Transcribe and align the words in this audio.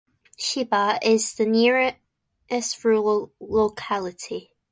Shiba 0.39 0.97
is 1.03 1.35
the 1.35 1.45
nearest 1.45 2.83
rural 2.83 3.33
locality. 3.39 4.55